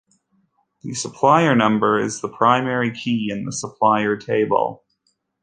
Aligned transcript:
Then, 0.09 0.17
the 0.81 0.93
'supplier 0.95 1.55
number' 1.55 1.99
is 1.99 2.21
the 2.21 2.27
primary 2.27 2.89
key 2.91 3.27
in 3.31 3.45
the 3.45 3.51
Supplier 3.51 4.17
table. 4.17 4.83